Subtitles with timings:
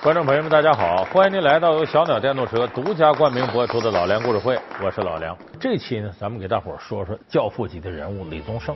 [0.00, 1.02] 观众朋友们，大家好！
[1.06, 5.36] 欢迎您来到由小鸟电动车独家冠名播出的《老梁故事会》，我是老梁。
[5.58, 8.72] 这期呢，咱们给大伙说说教父级的人物李宗盛。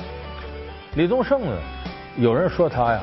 [0.96, 1.56] 李宗盛呢，
[2.16, 3.00] 有人说他呀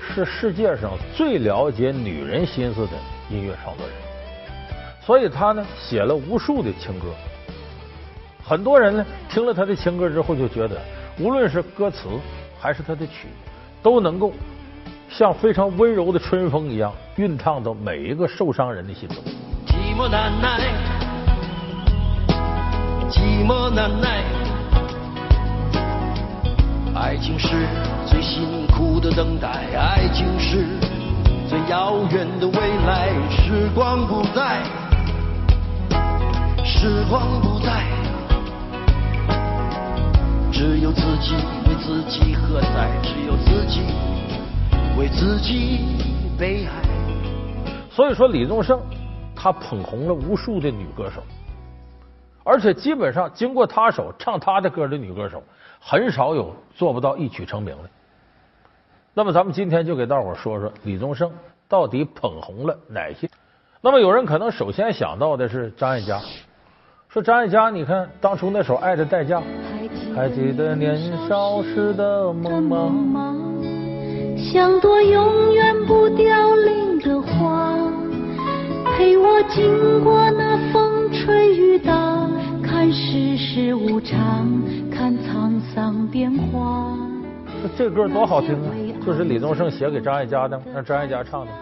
[0.00, 2.92] 是世界上最了解女人心思的
[3.30, 3.94] 音乐创作人，
[5.00, 7.14] 所以他呢写了无数的情歌。
[8.42, 10.80] 很多人呢听了他的情歌之后，就觉得
[11.16, 12.08] 无论是歌词
[12.58, 13.28] 还是他的曲，
[13.84, 14.32] 都能够。
[15.14, 19.18] 像非常温柔的春风一样，熨烫到每一个受伤人的心中。
[19.66, 20.58] 寂寞难耐，
[23.10, 24.24] 寂寞难耐，
[26.94, 27.66] 爱情是
[28.06, 30.64] 最辛苦的等待，爱情是
[31.46, 32.54] 最遥远的未
[32.86, 33.10] 来。
[33.28, 34.62] 时光不再，
[36.64, 37.84] 时光不再，
[40.50, 41.34] 只有自己
[41.68, 43.82] 为自己喝彩，只有自己。
[44.98, 45.80] 为自己
[46.38, 46.72] 悲哀。
[47.90, 48.80] 所以说，李宗盛
[49.34, 51.22] 他捧红了无数的女歌手，
[52.44, 55.42] 而且基本上经过他手唱他的歌的女歌手，
[55.80, 57.90] 很少有做不到一曲成名的。
[59.14, 61.30] 那么，咱们今天就给大伙说说李宗盛
[61.68, 63.28] 到底捧红了哪些？
[63.82, 66.20] 那么，有人可能首先想到的是张艾嘉，
[67.08, 69.40] 说张艾嘉，你看当初那首《爱的代价》，
[70.14, 70.96] 还记得年
[71.28, 73.41] 少时的梦吗？
[74.50, 77.78] 像朵永远不凋零的花，
[78.96, 82.28] 陪我经过那风吹雨打，
[82.62, 84.50] 看世事无常，
[84.90, 86.98] 看沧桑变化。
[87.78, 88.74] 这歌多好听啊！
[89.06, 91.52] 就是李宗盛写给张艾嘉的，让张艾嘉唱的。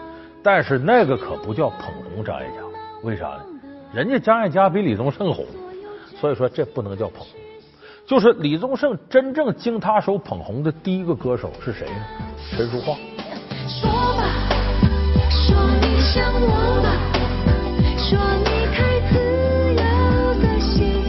[0.41, 2.63] 但是那个可不叫捧红张艾嘉，
[3.03, 3.45] 为啥呢？
[3.93, 5.45] 人家张艾嘉比李宗盛红，
[6.19, 7.27] 所以说这不能叫捧红。
[8.11, 11.95] 就是李宗盛真正经他手捧红的第一个歌手是谁呢？
[12.51, 12.97] 陈淑桦。
[13.65, 14.25] 说吧，
[15.29, 16.91] 说你想我吧，
[17.97, 19.15] 说你太自
[19.71, 19.81] 由
[20.41, 21.07] 的心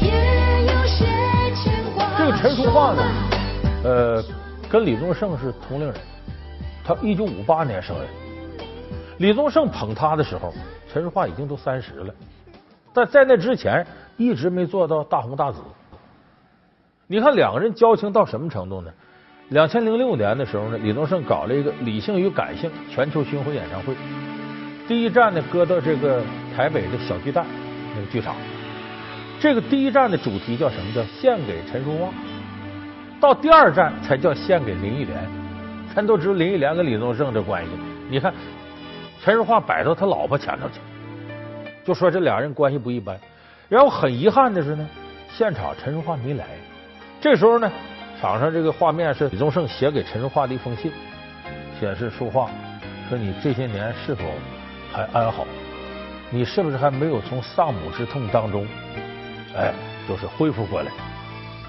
[0.00, 1.06] 也有些
[1.56, 2.16] 牵挂。
[2.16, 3.02] 这个陈淑桦呢，
[3.82, 4.24] 呃，
[4.70, 5.94] 跟李宗盛是同龄人，
[6.84, 8.06] 他一九五八年生人。
[9.16, 10.54] 李宗盛捧他的时候，
[10.92, 12.14] 陈淑桦已经都三十了，
[12.94, 13.84] 但在那之前
[14.16, 15.58] 一直没做到大红大紫。
[17.10, 18.90] 你看两个人交情到什么程度呢？
[19.48, 23.94] 两千零六年的时候呢，李宗盛搞了一个理性与感性全球巡回演唱会，
[24.86, 26.22] 第一站呢搁到这个
[26.54, 27.46] 台北的小巨蛋
[27.94, 28.36] 那个剧场。
[29.40, 30.92] 这个第一站的主题叫什么？
[30.94, 32.12] 叫献给陈淑桦。
[33.18, 35.18] 到第二站才叫献给林忆莲。
[35.94, 37.70] 咱都知道林忆莲跟李宗盛这关系，
[38.10, 38.34] 你看
[39.24, 40.78] 陈淑桦摆到他老婆前头去，
[41.86, 43.18] 就说这俩人关系不一般。
[43.66, 44.86] 然后很遗憾的是呢，
[45.30, 46.44] 现场陈淑桦没来。
[47.20, 47.70] 这时候呢，
[48.20, 50.92] 场上这个画面是李宗盛写给陈淑桦的一封信，
[51.80, 52.48] 显示淑桦
[53.08, 54.22] 说：“你这些年是否
[54.92, 55.44] 还安好？
[56.30, 58.64] 你是不是还没有从丧母之痛当中，
[59.56, 59.74] 哎，
[60.08, 60.92] 就是恢复过来？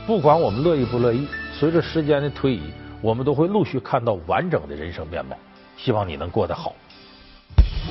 [0.06, 2.72] 不管我们乐意不乐意，随着时间的推移，
[3.02, 5.36] 我们都会陆续看到完整的人生面貌。
[5.78, 6.76] 希望你能过得好。”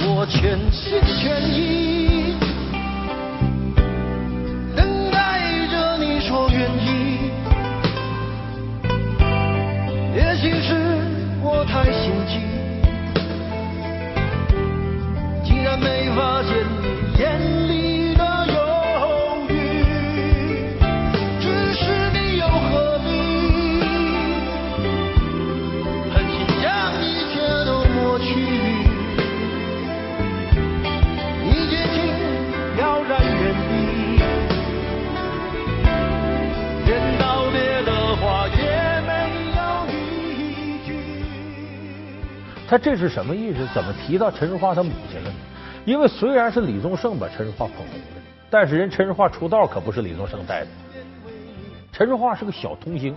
[0.01, 2.37] 我全心全意
[4.77, 6.98] 等待着你说愿意。
[10.41, 10.73] 其实
[11.43, 12.39] 我太心急，
[15.45, 17.41] 竟然没发现你眼
[42.69, 43.67] 他这是什么意思？
[43.73, 45.37] 怎么提到陈淑桦他母亲了呢？
[45.87, 48.21] 因为虽然是李宗盛把陈淑桦捧红的，
[48.51, 50.67] 但是人陈淑桦出道可不是李宗盛带的。
[51.91, 53.17] 陈淑桦是个小童星，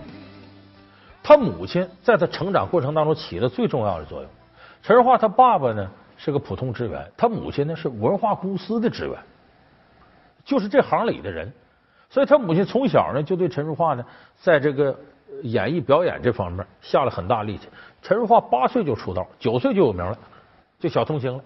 [1.22, 4.30] 他母亲在他成长过程当中起了最重要的作用。
[4.82, 5.86] 陈淑桦他爸爸呢
[6.16, 9.18] 是个普通职员，他母亲呢是文化公司的职员，
[10.46, 11.52] 就是这行里的人，
[12.08, 14.02] 所以他母亲从小呢就对陈淑桦呢
[14.40, 14.98] 在这个。
[15.42, 17.68] 演艺表演这方面下了很大力气。
[18.00, 20.18] 陈淑桦八岁就出道，九岁就有名了，
[20.78, 21.42] 就小童星了。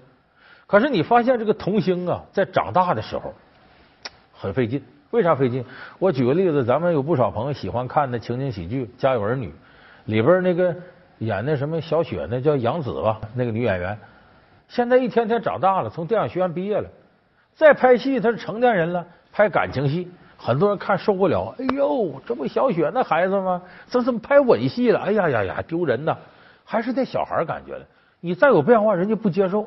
[0.67, 3.33] 可是你发现这个童星啊，在长大的时候
[4.33, 4.83] 很费劲。
[5.11, 5.65] 为啥费劲？
[5.99, 9.49] 我举个例子，咱们有不少朋友喜欢看的情景喜剧《家有儿女》
[10.07, 10.75] 里边那个
[11.19, 13.97] 演那什么小雪，那叫杨紫吧，那个女演员，
[14.69, 16.89] 现在一天天长大了，从电影学院毕业了，
[17.55, 20.11] 再拍戏，她是成年人了，拍感情戏。
[20.39, 23.61] 很多人看受不了，哎呦，这不小雪那孩子吗？
[23.89, 25.01] 这怎么拍吻戏了？
[25.01, 26.17] 哎呀呀呀，丢人呐！
[26.65, 27.87] 还是那小孩感觉的，
[28.21, 29.67] 你再有变化，人家不接受。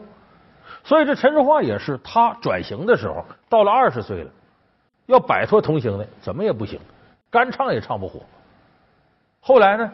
[0.83, 4.31] 所以这陈淑桦也是，他转型的时候到了二十岁了，
[5.07, 6.79] 要摆脱童星的怎么也不行，
[7.31, 8.21] 干唱也唱不火。
[9.41, 9.91] 后来呢，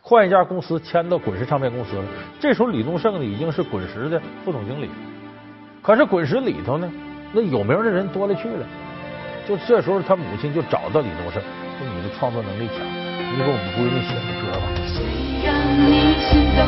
[0.00, 2.04] 换一家公司签到滚石唱片公司了。
[2.38, 4.90] 这时候李宗盛呢已经是滚石的副总经理，
[5.82, 6.90] 可是滚石里头呢，
[7.32, 8.66] 那有名的人多了去了。
[9.46, 15.04] 就这时候，他母亲就找到李宗盛，说：“你的创作能力强，你给我们闺女写个歌吧。”谁
[15.44, 15.54] 让
[15.90, 16.64] 你心动？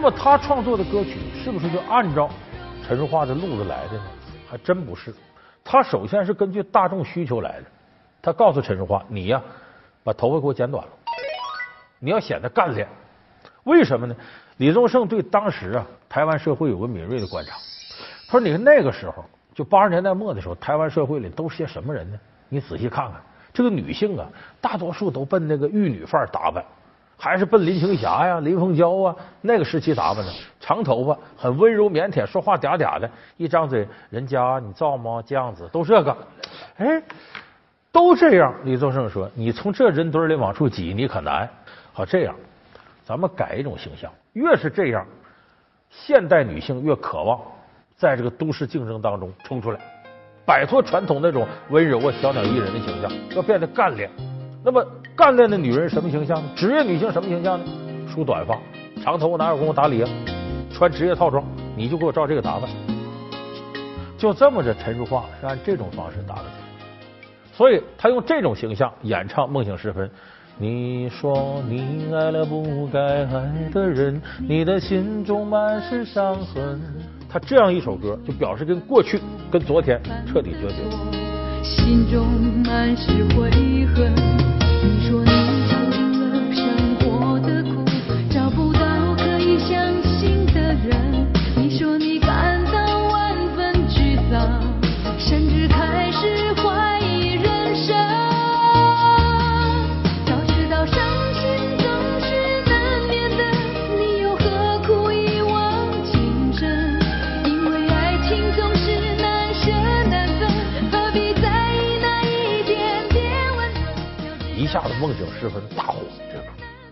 [0.00, 2.30] 么他创作的歌曲是不是就按照
[2.86, 4.04] 陈淑桦的路子来的呢？
[4.48, 5.12] 还真不是。
[5.64, 7.64] 他首先是根据大众需求来的。
[8.22, 9.42] 他告诉陈淑桦：“你呀，
[10.04, 10.90] 把头发给我剪短了，
[11.98, 12.86] 你要显得干练。
[13.64, 14.14] 为什么呢？”
[14.58, 17.56] 李宗盛对当时啊台湾社会有个敏锐的观察。
[18.28, 22.16] 他说：“你看那个时候，就八十年代末的时候，台湾社会里都是些什么人呢？
[22.48, 23.20] 你仔细看看，
[23.52, 24.28] 这个女性啊，
[24.60, 26.64] 大多数都奔那个玉女范儿打扮。”
[27.20, 35.20] 还是奔林青霞呀、林凤娇啊，那个时期打扮的，长头发，很温柔腼腆，说话嗲嗲的，一张嘴，人家你造吗？
[35.26, 36.16] 这样子都这个，
[36.76, 37.02] 哎，
[37.90, 38.54] 都这样。
[38.62, 41.48] 李宗盛说：“你从这人堆里往出挤，你可难。”
[41.92, 42.32] 好，这样，
[43.04, 45.04] 咱们改一种形象，越是这样，
[45.90, 47.40] 现代女性越渴望
[47.96, 49.80] 在这个都市竞争当中冲出来，
[50.46, 54.08] 摆脱传统那种温柔啊、小鸟依人的形象，要变得干练。
[54.64, 54.86] 那么。
[55.18, 56.48] 干练的女人什么形象呢？
[56.54, 57.64] 职业女性什么形象呢？
[58.08, 58.56] 梳短发，
[59.02, 60.08] 长头发哪有功夫打理啊？
[60.72, 61.44] 穿职业套装，
[61.74, 62.70] 你就给我照这个打扮。
[64.16, 66.50] 就这么着，陈淑桦是按这种方式打扮的。
[67.52, 70.06] 所以他用这种形象演唱《梦醒时分》。
[70.56, 76.80] 你说你爱了不该爱的人，你的心中满是伤痕。
[77.28, 79.20] 他这样一首歌，就表示跟过去、
[79.50, 80.76] 跟昨天彻底决绝。
[81.64, 82.24] 心中
[82.64, 83.50] 满是悔
[83.96, 84.47] 恨。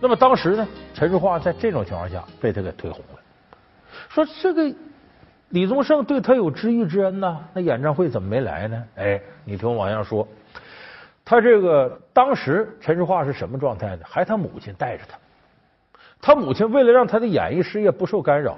[0.07, 3.19] 那么当时呢，陈淑桦在这种情况下被他给推红了。
[4.07, 4.73] 说这个
[5.49, 8.81] 李宗盛对他有知遇之恩呐，那演唱会怎么没来呢？
[8.95, 10.25] 哎，你听我往下说。
[11.25, 14.03] 他这个当时陈淑桦是什么状态呢？
[14.05, 15.17] 还他母亲带着他。
[16.21, 18.57] 他母亲为了让他的演艺事业不受干扰，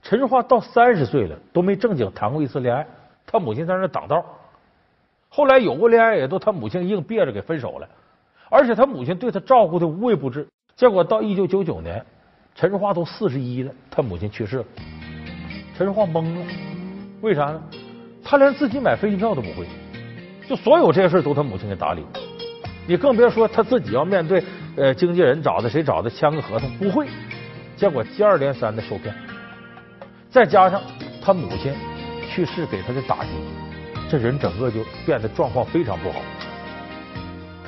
[0.00, 2.86] 陈淑桦到三十岁了都没正经谈过一次恋爱。
[3.26, 4.24] 他母亲在那挡道。
[5.28, 7.86] 后来有过恋爱，也都他母亲硬憋着给分手了。
[8.48, 12.04] 而且他母亲对他照顾的无微不至，结果到一九九九年，
[12.54, 14.64] 陈淑桦都四十一了，他母亲去世了，
[15.74, 16.44] 陈淑桦懵了，
[17.22, 17.62] 为啥呢？
[18.22, 19.66] 他连自己买飞机票都不会，
[20.46, 22.04] 就所有这些事都他母亲给打理，
[22.86, 24.44] 你更别说他自己要面对
[24.76, 27.08] 呃经纪人找的谁找的签个合同不会，
[27.74, 29.14] 结果接二连三的受骗，
[30.28, 30.82] 再加上
[31.22, 31.72] 他母亲
[32.28, 33.30] 去世给他的打击，
[34.10, 36.20] 这人整个就变得状况非常不好。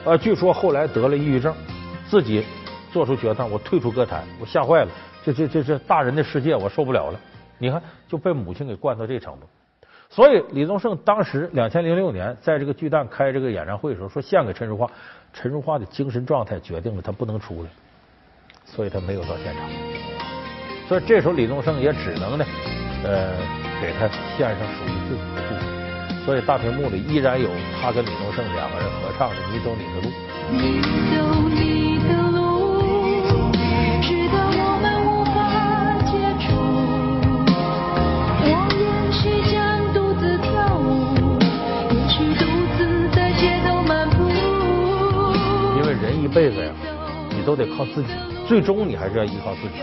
[0.05, 1.55] 呃，据说后来得了抑郁症，
[2.11, 2.45] 自己
[2.99, 4.91] 做出决断，我退出歌坛，我吓坏了，
[5.25, 7.21] 这这这这大人的世界我受不了了。
[7.57, 9.47] 你看，就被母亲给惯到这程度。
[10.11, 14.91] 所以李宗盛当时两千零六年在这个巨蛋开这个演唱会的时候，说献给陈淑桦，
[15.33, 17.71] 陈淑桦的精神状态决定了他不能出来，
[18.65, 19.71] 所以他没有到现场。
[20.89, 22.45] 所以这时候李宗盛也只能呢，
[23.05, 23.33] 呃，
[23.81, 25.61] 给他献上属于自己的祝福。
[26.27, 27.49] 所以大屏幕里依然有
[27.81, 30.09] 他跟李宗盛两个人合唱的《你走你的路》。
[46.49, 46.73] 辈子呀，
[47.31, 48.09] 你都得靠自己，
[48.47, 49.83] 最终你还是要依靠自己。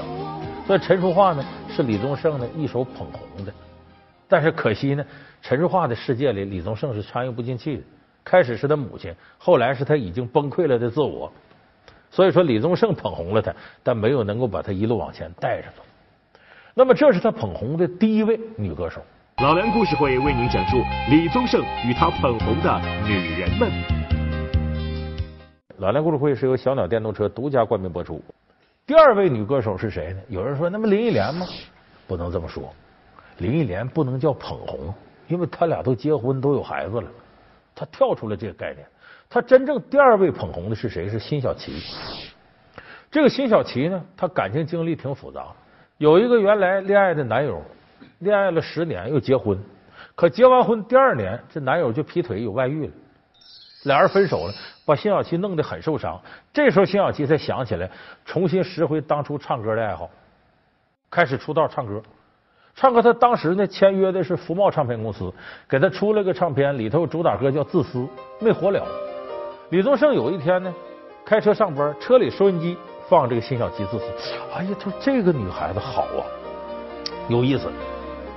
[0.65, 3.53] 所以陈淑桦呢，是李宗盛呢一手捧红的。
[4.27, 5.05] 但是可惜呢，
[5.43, 7.83] 陈淑桦的世界里，李宗盛是参与不进去的。
[8.23, 11.31] 开始是他母亲，后来是他已经崩溃了的自我。
[12.09, 13.53] 所以说，李宗盛捧红了他，
[13.83, 15.83] 但没有能够把他一路往前带着走。
[16.73, 19.01] 那么，这是他捧红的第一位女歌手。
[19.37, 23.94] 老梁故事会为您讲述李宗盛与他捧红的女人们。
[25.77, 28.21] 老梁故事会是由小鸟电动车独家冠名播出。
[28.85, 30.21] 第二位女歌手是谁呢？
[30.29, 31.45] 有人说，那么林忆莲吗？
[32.07, 32.73] 不能这么说，
[33.39, 34.93] 林忆莲不能叫捧红，
[35.27, 37.09] 因为他俩都结婚都有孩子了，
[37.75, 38.87] 他跳出了这个概念。
[39.29, 41.09] 他真正第二位捧红的是谁？
[41.09, 41.73] 是辛晓琪。
[43.11, 45.47] 这个辛晓琪呢，她感情经历挺复杂，
[45.97, 47.61] 有一个原来恋爱的男友，
[48.19, 49.59] 恋爱了十年又结婚，
[50.15, 52.93] 可结完婚第二年，这男友就劈腿有外遇了。
[53.85, 56.19] 俩人分手了，把辛晓琪弄得很受伤。
[56.51, 57.89] 这时候，辛晓琪才想起来，
[58.25, 60.09] 重新拾回当初唱歌的爱好，
[61.09, 62.01] 开始出道唱歌。
[62.75, 65.31] 唱歌，他当时呢签约的是福茂唱片公司，
[65.69, 67.99] 给他出了个唱片，里头主打歌叫《自私》，
[68.39, 68.83] 没火了。
[69.69, 70.73] 李宗盛有一天呢，
[71.23, 72.75] 开车上班，车里收音机
[73.07, 74.05] 放这个辛晓琪《自私》，
[74.55, 76.25] 哎呀，他说这个女孩子好啊，
[77.29, 77.71] 有意思。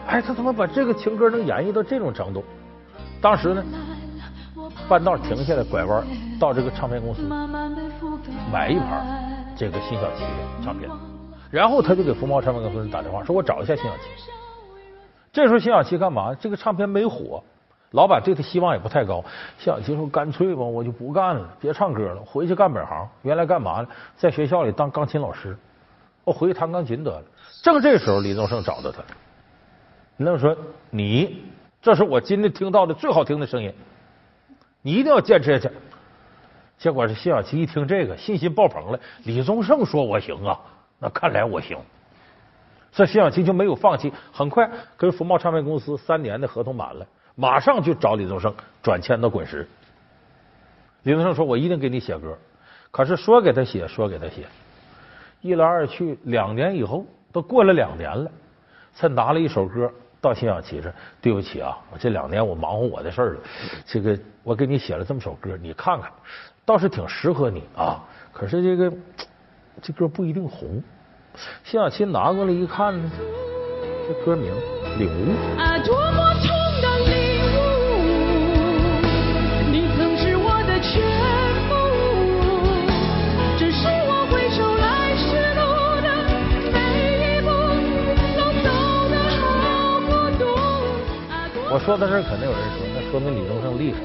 [0.07, 2.45] 哎，他怎么把这个情歌能演绎到这种程度？
[3.21, 3.65] 当时呢。
[4.89, 6.05] 半道停下来，拐弯
[6.41, 7.23] 到这个唱片公司
[8.51, 10.89] 买一盘这个辛晓琪的唱片，
[11.51, 14.05] 然后他就给福茂唱片公司打电话，说我找一下辛晓琪。
[15.33, 16.35] 这时候辛晓琪干嘛？
[16.35, 17.43] 这个唱片没火，
[17.91, 19.23] 老板对他希望也不太高。
[19.59, 23.07] 辛晓琪说：“干脆吧，我就不干了，别唱歌了，回去干本行。
[23.23, 23.89] 原来干嘛呢？
[24.17, 25.57] 在学校里当钢琴老师，
[26.25, 27.23] 我回去弹钢琴得了。”
[27.63, 29.03] 正这时候，李宗盛找到他，
[30.17, 31.43] 李宗盛说：“你
[31.83, 33.73] 这是我今天听到的最好听的声音。”
[34.83, 35.75] 你一定要坚持下去。
[36.79, 39.01] 结果是辛晓琪一听这个，信心爆棚了。
[39.25, 40.59] 李宗盛说我行啊，
[40.99, 41.77] 那看来我行。
[42.93, 49.69] 这辛晓琪就没有放弃，很快跟福茂唱片公司三年的合同满了，马上就找李宗盛转签到滚石。
[51.03, 52.37] 李宗盛说：“我一定给你写歌。”
[52.91, 54.47] 可是说给他写，说给他写，
[55.43, 58.31] 一来二去，两年以后都过了两年了，
[58.95, 59.93] 才拿了一首歌。
[60.21, 63.41] 到辛晓琪这，对不起啊，我这两年我忙活我的事儿了。
[63.87, 66.11] 这个我给你写了这么首歌，你看看，
[66.65, 68.03] 倒是挺适合你啊。
[68.33, 68.93] 可是这个
[69.81, 70.83] 这歌不一定红。
[71.63, 73.11] 辛晓琪拿过来一看呢，
[74.09, 74.53] 这歌名
[74.99, 75.33] 《领悟》。
[91.79, 94.01] 说到这儿，可能有人说，那说明李宗盛厉害，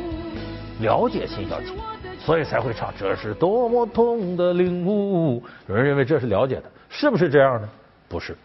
[0.80, 1.74] 了解辛晓琪，
[2.20, 5.44] 所以才会唱这是多么痛的领悟。
[5.68, 7.70] 有人认为这是了解的，是不是这样呢？
[8.08, 8.38] 不是，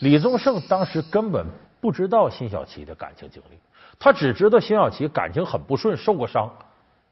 [0.00, 1.46] 李宗盛当时根本
[1.80, 3.56] 不知道辛晓琪的感情经历，
[3.98, 6.50] 他只知道辛晓琪感情很不顺，受过伤，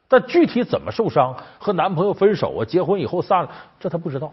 [0.09, 3.51] 但具体怎么受伤，和男朋友分手啊，结婚以后散了，
[3.81, 4.33] 这他不知道。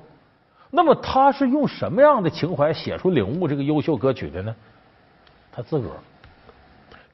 [0.69, 4.55] 那么他是用什么样的情怀写出《领悟》这个优秀歌曲的呢？
[5.51, 5.95] 他自个儿。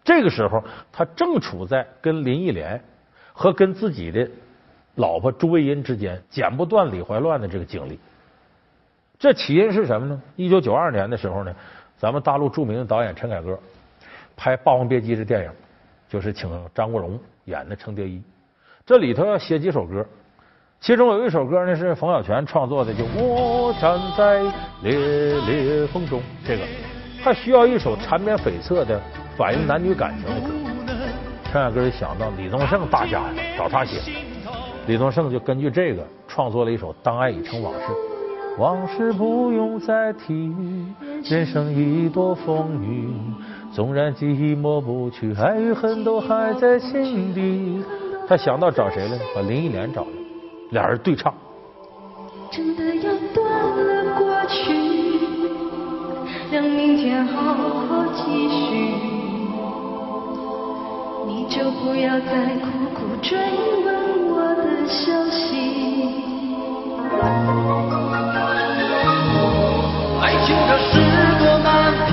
[0.08, 2.82] 这个时候，他正处在跟林忆莲
[3.34, 4.26] 和跟自己的
[4.96, 8.00] 老婆朱卫茵之间剪不断理还乱的这个经历。
[9.20, 10.22] 这起因是什么呢？
[10.38, 11.54] 一九九二年的时候呢，
[11.98, 13.60] 咱们大陆著名的导演陈凯歌
[14.38, 15.52] 拍《霸王别姬》的电影，
[16.08, 18.24] 就是请张国荣演的程蝶衣。
[18.86, 20.06] 这里头要写几首歌，
[20.80, 24.42] 其中有一首歌呢是冯小泉创作的，就我站在
[24.84, 26.22] 烈烈风中。
[26.46, 26.64] 这个
[27.22, 29.02] 他需要一首缠绵悱恻的。
[29.38, 30.51] 反映男女感情的歌，
[31.44, 33.22] 陈凯歌就想到李宗盛大家
[33.56, 34.01] 找他写，
[34.88, 37.79] 李宗盛就根据这个创作了一首《当爱已成往事》。
[38.58, 40.51] 往事不用再提，
[41.24, 43.13] 人生已多风雨，
[43.72, 47.84] 纵然记忆抹不去，爱与恨都还在心底。
[48.27, 49.20] 他想到找谁了？
[49.36, 50.08] 把林忆莲找来，
[50.72, 51.32] 俩人对唱。
[52.50, 55.20] 真的要断了过去，
[56.51, 59.16] 让明天好好继续。
[61.50, 62.25] 就不要再
[62.60, 63.38] 苦苦追
[63.86, 63.88] 问
[64.27, 65.48] 我的消息。
[70.22, 71.00] 爱情这是
[71.39, 71.66] 个难
[72.06, 72.12] 题，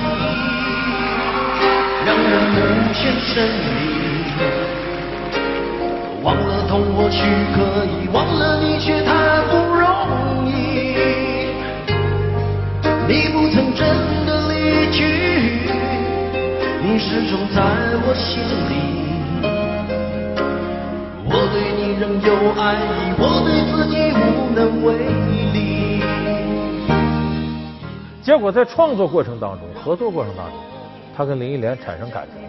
[2.07, 3.75] 让人无限神秘。
[6.23, 7.19] 忘了痛或许
[7.55, 9.11] 可以，忘了你却太
[9.51, 10.53] 不容易。
[13.09, 13.85] 你不曾真
[14.25, 15.03] 的离去，
[16.83, 17.61] 你始终在
[18.07, 19.04] 我心里。
[21.99, 24.99] 仍有爱意，我对自己无能为
[25.53, 26.03] 力。
[28.23, 30.59] 结果在创作过程当中，合作过程当中，
[31.17, 32.43] 他跟林忆莲产生感情。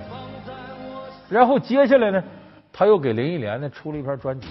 [1.30, 2.24] 然后接下来呢，
[2.72, 4.48] 他又给林忆莲呢出了一篇专辑。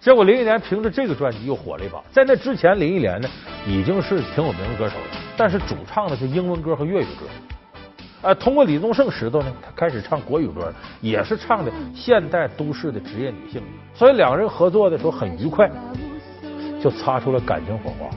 [0.00, 2.02] 结果林忆莲凭着这个专辑又火了一把。
[2.12, 3.28] 在那之前，林忆莲呢
[3.66, 7.24] 已经是挺有名的歌手了，但是主唱的是英文歌和粤语歌。
[8.24, 13.62] 呃，通过李宗盛石头呢，他开始唱国语歌，也是唱的现代都市的职业女性，
[13.94, 15.70] 所以两个人合作的时候很愉快，
[16.82, 18.08] 就擦出了感情火花。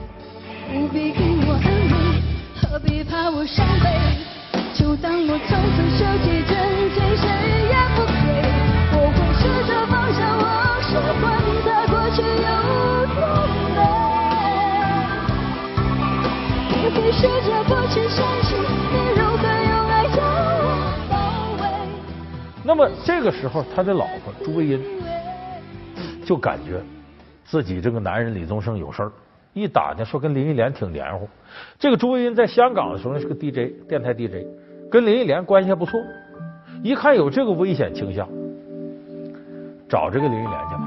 [0.72, 2.22] 不必给我安慰，
[2.56, 3.86] 何必怕我伤悲？
[4.72, 6.56] 就当我从此收起真
[6.94, 7.28] 情，谁
[7.68, 8.16] 也不给。
[8.96, 10.46] 我会试着放下往
[10.80, 11.24] 事，管
[11.64, 12.48] 它过去有
[13.14, 13.20] 多
[13.76, 13.78] 美。
[16.80, 18.56] 我会试着不去相信
[22.68, 24.78] 那么这个时候，他的老婆朱卫茵
[26.22, 26.82] 就感觉
[27.42, 29.12] 自己这个男人李宗盛有事儿，
[29.54, 31.26] 一打听说跟林忆莲挺黏糊。
[31.78, 34.44] 这个朱卫茵在香港的时候是个 DJ，电台 DJ，
[34.90, 35.98] 跟林忆莲关系还不错。
[36.82, 38.28] 一看有这个危险倾向，
[39.88, 40.80] 找这个林忆莲去了，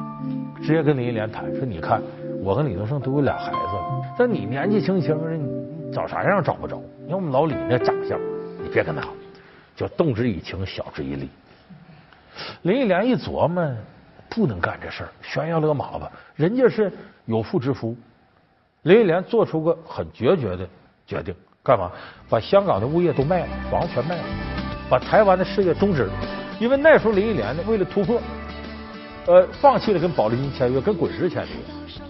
[0.62, 2.00] 直接跟林忆莲谈说：“你看，
[2.44, 6.80] 我跟李宗盛都有俩孩子了，但你年纪轻轻的，你找啥样找不着？
[7.02, 8.20] 你看我们老李那长相，
[8.64, 9.02] 你别跟他，
[9.76, 11.28] 就动之以情，晓之以理。”
[12.64, 13.70] 林忆莲一琢磨，
[14.30, 16.12] 不能干这事儿，悬崖勒马吧。
[16.36, 16.92] 人家是
[17.26, 17.96] 有妇之夫。
[18.84, 20.68] 林忆莲做出个很决绝的
[21.06, 21.92] 决定，干嘛？
[22.30, 24.24] 把香港的物业都卖了，房子全卖了，
[24.90, 26.14] 把台湾的事业终止了。
[26.60, 28.22] 因为那时候林忆莲呢，为了突破，
[29.28, 31.50] 呃，放弃了跟宝丽金签约，跟滚石签约，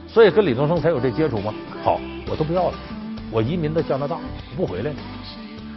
[0.08, 1.54] 所以跟李宗盛才有这接触嘛。
[1.84, 2.00] 好，
[2.30, 2.78] 我都不要了，
[3.32, 4.18] 我移民到加拿大，
[4.56, 4.96] 不回来了。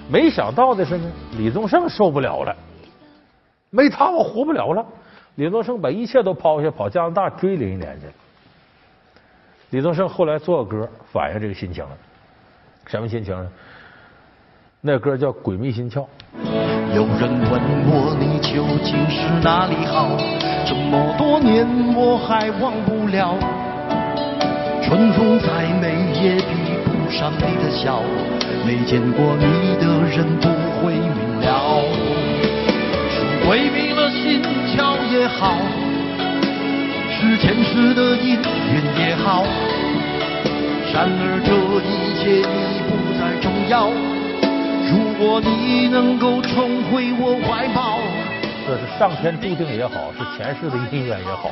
[0.08, 2.54] 没想到的是呢，李宗盛受不了了。
[3.74, 4.86] 没他我活不了了。
[5.34, 8.12] 李宗盛把一切都抛下，跑加拿大追林忆莲去了。
[9.70, 11.90] 李宗盛后来做个歌反映这个心情了，
[12.86, 13.50] 什么心情呢？
[14.80, 16.02] 那歌叫《鬼迷心窍》。
[16.94, 20.16] 有人问我你究竟是哪里好？
[20.64, 21.66] 这么多年
[21.96, 23.34] 我还忘不了。
[24.84, 25.90] 春风再美
[26.22, 28.00] 也比不上你的笑。
[28.64, 30.46] 没见过你的人不
[30.78, 31.23] 会明。
[33.46, 35.58] 鬼迷了心窍也好，
[37.10, 39.44] 是前世的因缘也好，
[40.94, 41.52] 然而这
[41.84, 43.90] 一切已不再重要。
[44.88, 48.00] 如果你能够重回我怀抱，
[48.66, 51.50] 这是上天注定也好，是前世的姻缘也好，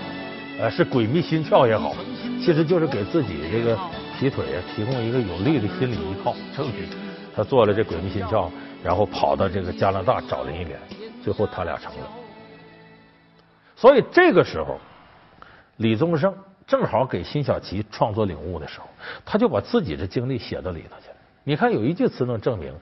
[0.58, 1.94] 呃，是鬼迷心窍也好，
[2.40, 3.78] 其实就是给自己这个
[4.18, 6.88] 劈腿啊提供一个有力的心理依靠证据。
[7.36, 8.48] 他做了这鬼迷心窍，
[8.82, 10.78] 然后跑到这个加拿大找林忆莲。
[11.22, 12.08] 最后他俩成了，
[13.76, 14.78] 所以这个时候，
[15.76, 16.34] 李宗盛
[16.66, 18.88] 正好给辛晓琪创作领悟的时候，
[19.24, 21.16] 他就把自己的经历写到里头去了。
[21.44, 22.72] 你看有一句词能证明，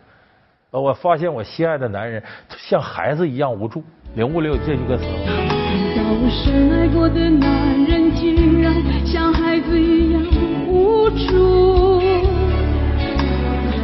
[0.70, 2.22] 呃，我发现我心爱的男人
[2.56, 3.84] 像孩子一样无助。
[4.14, 5.04] 领悟里有这句歌词。
[5.04, 8.74] 我深爱过的男人竟然
[9.06, 10.22] 像孩子一样
[10.66, 12.00] 无助，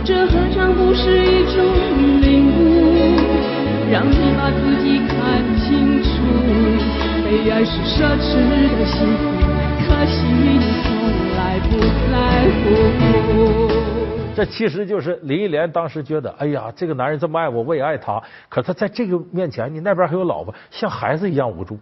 [0.05, 1.65] 这何尝不是一种
[2.21, 2.86] 领悟？
[3.89, 6.09] 让你把自己看清楚，
[7.25, 8.35] 被爱是奢侈
[8.77, 9.31] 的幸福，
[9.87, 11.79] 可惜你从来不
[12.11, 12.15] 在
[12.51, 12.67] 乎。
[14.35, 21.79] 这其实就是林忆莲当时觉得，哎呀，这个男人这么爱我，我也爱他，可他在这个面前，你那边还有老婆，像孩子一样无助。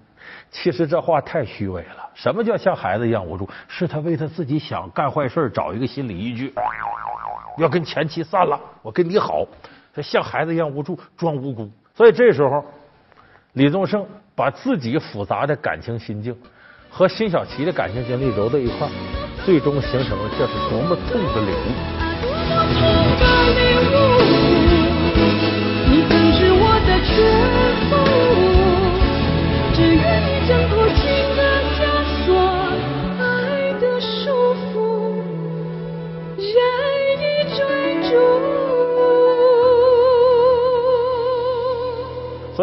[0.51, 2.09] 其实这话太虚伪了。
[2.15, 3.49] 什么叫像孩子一样无助？
[3.67, 6.53] 是他为他自己想干坏事找一个心理依据，
[7.57, 9.45] 要跟前妻散了，我跟你好，
[9.95, 11.71] 这像孩子一样无助，装无辜。
[11.97, 12.65] 所以这时候，
[13.53, 14.05] 李宗盛
[14.35, 16.37] 把自己复杂的感情心境
[16.91, 18.89] 和辛晓琪的感情经历揉到一块
[19.45, 21.71] 最终形成了这是多么痛的领悟。
[25.89, 27.54] 你曾是我的全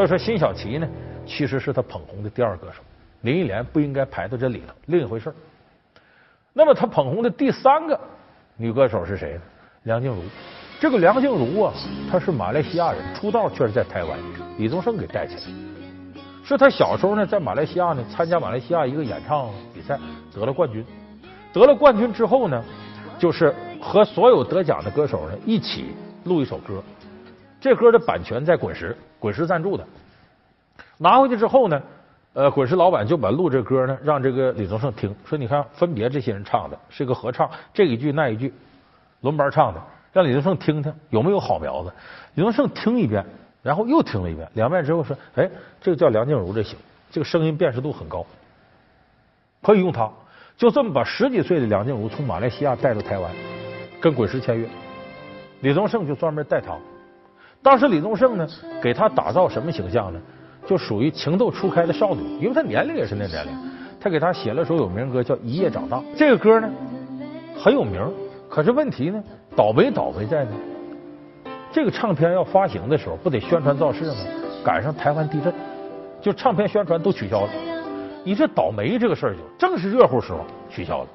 [0.02, 0.88] 所以说，辛晓琪呢，
[1.28, 2.82] 其实是他捧红的第二歌手。
[3.22, 5.32] 林忆莲不应该排到这里头，另一回事。
[6.54, 8.00] 那么他捧红的第三个
[8.58, 9.42] 女歌手是谁呢？
[9.84, 10.24] 梁静茹。
[10.80, 11.72] 这个梁静茹啊，
[12.12, 14.18] 她是马来西亚人，出道却是在台湾，
[14.58, 15.42] 李宗盛给带起来。
[16.44, 20.00] 是他小时候呢，在马来西亚呢参加马来西亚一个演唱比赛，
[20.34, 20.84] 得了冠军。
[21.54, 22.64] 得了冠军之后呢，
[23.20, 26.82] 就是和所有得奖的歌手呢一起录一首歌。
[27.60, 29.86] 这歌的版权在滚石，滚石赞助的。
[30.98, 31.82] 拿回去之后呢，
[32.34, 38.52] 呃，滚石老板就把录这歌呢，让这个李宗盛听，说你看，分别这些人唱的，是个合唱，这一句那一句，
[39.22, 39.82] 轮班唱的，
[40.12, 41.94] 让李宗盛听听有没有好苗子。
[42.34, 43.24] 李宗盛听一遍，
[43.62, 45.48] 然后又听了一遍，两遍之后说，哎，
[45.80, 46.76] 这个叫梁静茹，这行，
[47.12, 48.26] 这个声音辨识度很高，
[49.62, 50.10] 可以用它。
[50.58, 53.32] 就这么把十几岁的梁静茹从马来西亚带到台湾，
[54.00, 54.68] 跟滚石签约，
[55.62, 56.78] 李宗盛就专门带他。
[57.64, 58.48] 当时李宗盛呢，
[58.82, 60.20] 给他打造什么形象呢？
[60.66, 63.52] 就属于情窦初开的少女，因为她年龄也是那年龄。
[64.00, 65.98] 他给他写了首有名歌，叫《一夜长大》。
[66.18, 66.70] 这个歌呢
[67.56, 68.02] 很有名，
[68.50, 69.24] 可是问题呢，
[69.56, 70.52] 倒霉倒霉在呢，
[71.72, 74.16] 这个唱片要发行的时候，不得宣传造势吗？
[74.64, 75.54] 赶上台湾地震，
[76.20, 77.50] 就唱片宣传都取消了。
[78.24, 81.10] 你这倒霉这个事儿，就正是热乎时候取消了。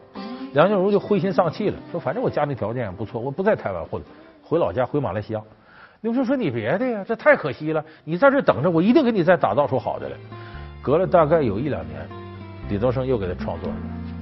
[0.53, 4.01] 梁静茹就灰心丧气了，说：“反正我家庭条件也不错，我不在台湾混，
[4.43, 5.41] 回老家回马来西亚。”
[6.07, 10.15] 刘春说：“你别的呀，这太可惜了，你在这等着，我一定给你再打造出好的来。”
[10.81, 12.01] 隔了大概有一两年。
[12.69, 13.75] 李宗盛又给他创作了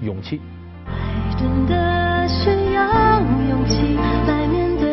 [0.06, 0.38] 《勇气》。
[0.86, 4.88] 爱真的需要勇气来面对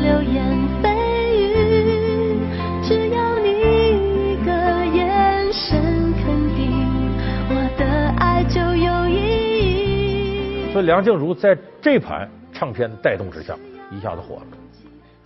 [0.00, 0.42] 流言
[0.82, 0.88] 蜚
[1.36, 2.40] 语，
[2.82, 4.50] 只要你一个
[4.86, 6.24] 眼神肯
[6.56, 6.72] 定，
[7.50, 7.84] 我的
[8.16, 10.72] 爱就有意义。
[10.72, 13.54] 所以梁静茹在这盘唱片的带动之下，
[13.90, 14.61] 一下子火了。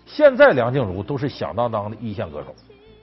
[0.06, 2.54] 现在梁静茹都是响当当的一线歌手，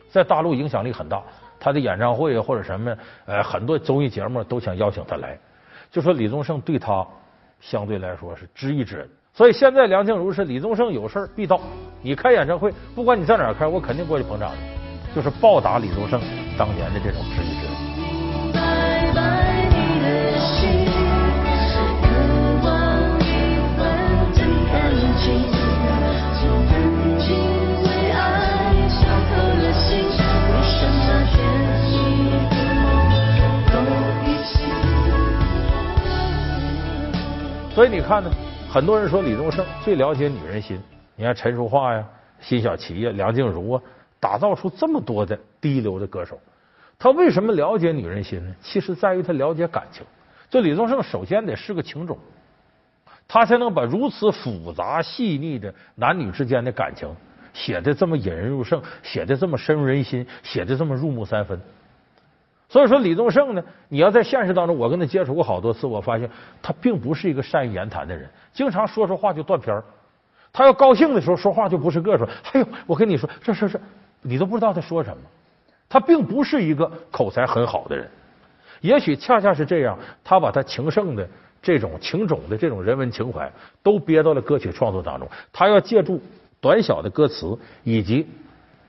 [0.09, 1.21] 在大陆影响力很大。
[1.59, 5.37] 他的演唱会或者什么，呃，很多综艺节目都想邀请他来。
[5.91, 7.05] 就说李宗盛对他
[7.61, 11.61] 相对来说是知遇之恩，所以现在梁静茹是李宗盛有事必到。
[12.01, 14.51] 你开演唱会，不管你在哪儿开，我肯定过去捧场，
[15.15, 16.19] 就是报答李宗盛
[16.57, 17.62] 当年的这种知遇之恩。
[37.73, 38.29] 所以你看呢，
[38.69, 40.79] 很多人说李宗盛最了解女人心。
[41.15, 42.07] 你看陈淑桦呀、
[42.39, 43.81] 辛晓琪呀、梁静茹啊，
[44.19, 46.39] 打造出这么多的第一流的歌手。
[46.99, 48.55] 他为什么了解女人心呢？
[48.61, 50.05] 其实在于他了解感情。
[50.51, 52.15] 就李宗盛首先得是个情种，
[53.27, 57.09] 他才能把如此复杂细腻的男女之间的感情
[57.53, 61.59] 写的这么引人入胜，写的这么深入人心，写的这么入木三分。
[62.73, 66.27] 所以说，李宗盛呢，你要在现实当中，我跟他接触过好多次，我发现
[66.59, 69.83] 他并不是一个善于言谈的人，经常说说话就断片儿。
[70.51, 72.23] 他要高兴的时候说话就不是个数。
[72.51, 73.79] 哎呦，我跟你说，这这这，
[74.23, 75.21] 你都不知道他说什么。
[75.87, 78.09] 他并不是一个口才很好的人，
[78.81, 81.29] 也许恰恰是这样，他把他情圣的
[81.61, 83.51] 这种情种的这种人文情怀
[83.83, 85.29] 都憋到了歌曲创作当中。
[85.51, 86.19] 他要借助
[86.59, 88.27] 短小的歌词以及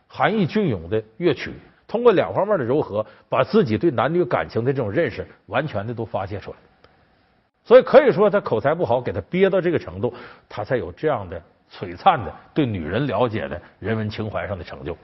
[0.08, 1.52] 含义隽永的乐曲。
[1.94, 6.56] 通过两方面的柔和，把自己对男女感情的这种认识完全的都发泄出来，
[7.62, 10.12] 所以可以说他口才不好，给他憋到这个程度，
[10.48, 14.98] 他才有这样的璀璨的对女人了解的人文情怀上的成就。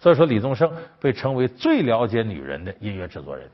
[0.00, 3.48] 所以说，李宗盛被称为最了解女人的音乐制作人。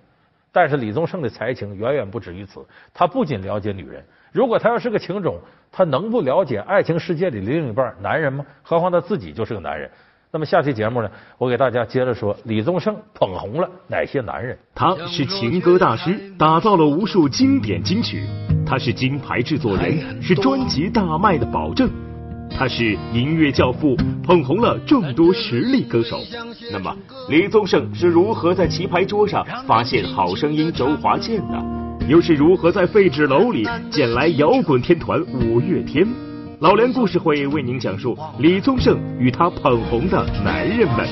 [0.50, 2.64] 但是，李宗盛的才情远远不止于此。
[2.94, 5.38] 他不仅了解女人，如果他要是个情种，
[5.70, 8.46] 他能不了解爱情世界里的另一半男人吗？
[8.62, 9.90] 何况他自己就是个男人。
[10.34, 14.58] 那么下期节目呢，我给大家接着说李宗盛捧红了哪些男人？
[14.74, 18.20] 他是情歌大师，打造了无数经典金曲；
[18.66, 21.86] 他是金牌制作人，是专辑大卖的保证；
[22.50, 26.18] 他是音乐教父，捧红了众多实力歌手。
[26.72, 26.96] 那么，
[27.28, 31.62] 李宗盛是如何在棋牌桌上发现好声音周华健的？
[32.08, 36.08] 又是如何在废纸篓里捡来摇滚天团五月天？
[36.62, 41.04] 老梁故事会为您讲述李宗盛与他捧红的男人们。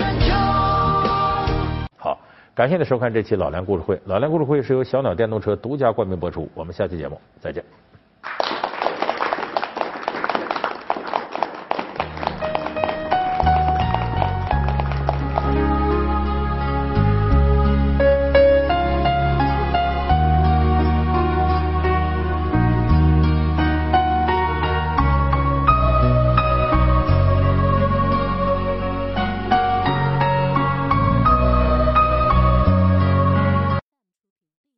[1.96, 2.16] 好，
[2.54, 4.00] 感谢您收看这期老梁故事会。
[4.04, 6.48] 老梁故事会是由小鸟电动车独家冠名播出。
[6.54, 7.64] 我们下期节目再见。